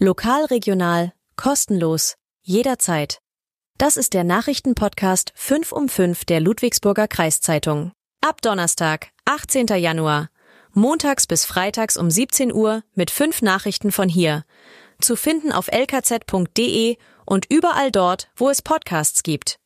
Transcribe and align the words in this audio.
Lokal, 0.00 0.44
regional, 0.44 1.12
kostenlos, 1.34 2.14
jederzeit. 2.44 3.18
Das 3.78 3.96
ist 3.96 4.14
der 4.14 4.22
Nachrichtenpodcast 4.22 5.32
5 5.34 5.72
um 5.72 5.88
5 5.88 6.24
der 6.24 6.40
Ludwigsburger 6.40 7.08
Kreiszeitung. 7.08 7.90
Ab 8.20 8.40
Donnerstag, 8.40 9.08
18. 9.24 9.66
Januar. 9.66 10.28
Montags 10.72 11.26
bis 11.26 11.44
freitags 11.44 11.96
um 11.96 12.12
17 12.12 12.52
Uhr 12.52 12.84
mit 12.94 13.10
fünf 13.10 13.42
Nachrichten 13.42 13.90
von 13.90 14.08
hier. 14.08 14.44
Zu 15.00 15.16
finden 15.16 15.50
auf 15.50 15.66
lkz.de 15.66 16.96
und 17.26 17.46
überall 17.50 17.90
dort, 17.90 18.30
wo 18.36 18.50
es 18.50 18.62
Podcasts 18.62 19.24
gibt. 19.24 19.58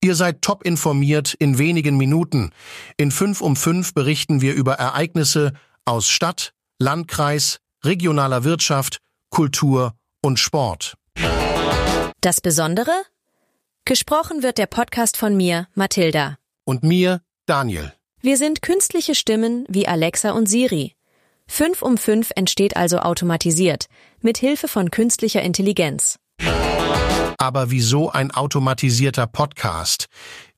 Ihr 0.00 0.14
seid 0.14 0.42
top 0.42 0.62
informiert 0.62 1.34
in 1.34 1.58
wenigen 1.58 1.96
Minuten. 1.96 2.52
In 2.96 3.10
5 3.10 3.40
um 3.40 3.56
5 3.56 3.94
berichten 3.94 4.42
wir 4.42 4.54
über 4.54 4.74
Ereignisse 4.74 5.54
aus 5.84 6.08
Stadt, 6.08 6.52
Landkreis, 6.78 7.58
regionaler 7.82 8.44
Wirtschaft, 8.44 9.00
Kultur 9.30 9.94
und 10.22 10.38
Sport. 10.38 10.94
Das 12.20 12.40
Besondere? 12.40 12.92
Gesprochen 13.84 14.42
wird 14.42 14.58
der 14.58 14.66
Podcast 14.66 15.16
von 15.16 15.36
mir, 15.36 15.68
Mathilda. 15.74 16.36
Und 16.64 16.82
mir, 16.82 17.20
Daniel. 17.46 17.92
Wir 18.20 18.36
sind 18.36 18.62
künstliche 18.62 19.14
Stimmen 19.14 19.64
wie 19.68 19.86
Alexa 19.86 20.32
und 20.32 20.48
Siri. 20.48 20.94
5 21.46 21.82
um 21.82 21.96
5 21.96 22.30
entsteht 22.34 22.76
also 22.76 22.98
automatisiert, 22.98 23.86
mit 24.20 24.38
Hilfe 24.38 24.68
von 24.68 24.90
künstlicher 24.90 25.42
Intelligenz. 25.42 26.18
Aber 27.38 27.70
wieso 27.70 28.10
ein 28.10 28.30
automatisierter 28.32 29.26
Podcast? 29.26 30.08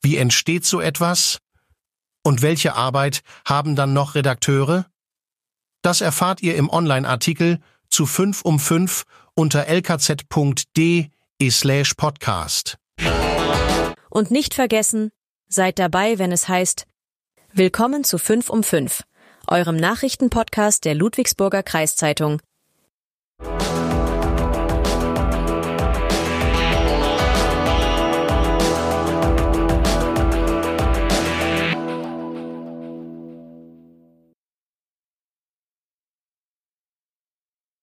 Wie 0.01 0.17
entsteht 0.17 0.65
so 0.65 0.81
etwas? 0.81 1.39
Und 2.23 2.43
welche 2.43 2.75
Arbeit 2.75 3.21
haben 3.47 3.77
dann 3.77 3.93
noch 3.93 4.15
Redakteure? 4.15 4.87
Das 5.83 6.01
erfahrt 6.01 6.43
ihr 6.43 6.57
im 6.57 6.69
Online-Artikel 6.71 7.61
zu 7.91 8.07
5 8.07 8.43
um 8.43 8.59
5 8.59 9.05
unter 9.35 9.67
lkz.de 9.67 11.11
slash 11.51 11.95
podcast. 11.95 12.77
Und 14.11 14.31
nicht 14.31 14.55
vergessen, 14.55 15.11
seid 15.49 15.79
dabei, 15.79 16.19
wenn 16.19 16.33
es 16.33 16.49
heißt 16.49 16.87
Willkommen 17.53 18.05
zu 18.05 18.19
5 18.19 18.49
um 18.49 18.63
5, 18.63 19.03
eurem 19.49 19.77
Nachrichtenpodcast 19.77 20.85
der 20.85 20.95
Ludwigsburger 20.95 21.63
Kreiszeitung 21.63 22.41